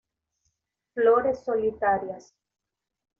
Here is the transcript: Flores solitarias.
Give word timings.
Flores 0.95 1.43
solitarias. 1.45 2.33